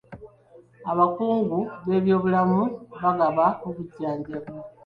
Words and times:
Abakungu 0.91 1.57
b'ebyobulamu 1.87 2.61
bagaba 3.01 3.45
obujjanjabi. 3.67 4.51